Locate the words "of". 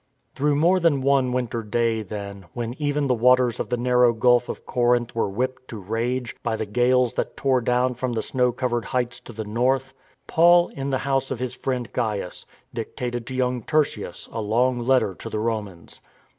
3.59-3.69, 4.49-4.65, 11.29-11.37